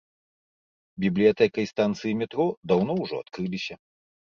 [1.05, 3.75] Бібліятэка і станцыі метро даўно ўжо адкрыліся.